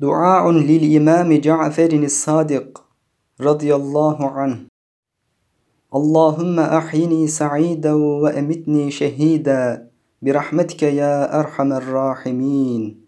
دعاء 0.00 0.50
للإمام 0.50 1.32
جعفر 1.32 1.92
الصادق 1.92 2.84
رضي 3.40 3.74
الله 3.74 4.30
عنه. 4.30 4.66
اللهم 5.94 6.60
أحيني 6.60 7.26
سعيدا 7.26 7.92
وأمتني 7.92 8.90
شهيدا 8.90 9.90
برحمتك 10.22 10.82
يا 10.82 11.40
أرحم 11.40 11.72
الراحمين. 11.72 13.03